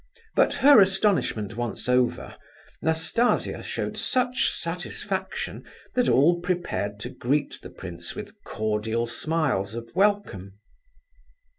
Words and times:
But 0.35 0.55
her 0.65 0.81
astonishment 0.81 1.55
once 1.55 1.87
over, 1.87 2.35
Nastasia 2.81 3.61
showed 3.61 3.95
such 3.95 4.49
satisfaction 4.49 5.63
that 5.93 6.09
all 6.09 6.39
prepared 6.39 6.99
to 7.01 7.09
greet 7.09 7.59
the 7.61 7.69
prince 7.69 8.15
with 8.15 8.33
cordial 8.43 9.05
smiles 9.05 9.75
of 9.75 9.91
welcome. 9.93 10.57